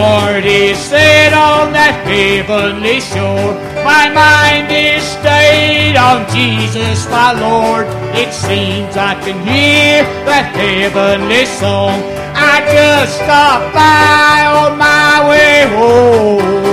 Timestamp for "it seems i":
8.16-9.12